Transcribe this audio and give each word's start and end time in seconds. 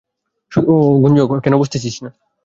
গুঞ্জু, 1.01 1.23
কেন 1.43 1.53
বুঝতেছিস 1.57 1.95
না? 2.03 2.09